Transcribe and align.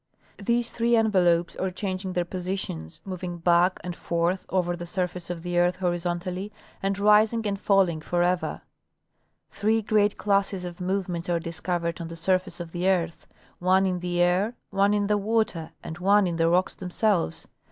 These 0.39 0.71
three 0.71 0.95
envelopes 0.95 1.55
are 1.57 1.69
chang 1.69 1.99
ing 2.03 2.13
their 2.13 2.25
positions, 2.25 3.01
moving 3.05 3.37
back 3.37 3.79
and 3.83 3.95
forth 3.95 4.47
over 4.49 4.75
the 4.75 4.87
surface 4.87 5.29
of 5.29 5.43
the 5.43 5.59
earth 5.59 5.75
horizontally, 5.75 6.51
and 6.81 6.97
rising 6.97 7.45
and 7.45 7.59
falling 7.61 8.01
forever; 8.01 8.61
three 9.51 9.83
great 9.83 10.17
classes 10.17 10.65
of 10.65 10.81
movements 10.81 11.29
are 11.29 11.39
discovered 11.39 12.01
on 12.01 12.07
the 12.07 12.15
surface 12.15 12.59
of 12.59 12.71
the 12.71 12.89
earth— 12.89 13.27
one 13.59 13.85
in 13.85 13.99
the 13.99 14.19
air, 14.21 14.55
one 14.71 14.95
in 14.95 15.05
the 15.05 15.19
water, 15.19 15.69
and 15.83 15.99
one 15.99 16.25
in 16.25 16.37
the 16.37 16.49
rocks 16.49 16.73
themselves. 16.73 17.47